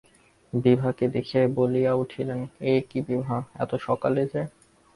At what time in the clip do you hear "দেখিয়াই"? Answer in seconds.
1.07-1.47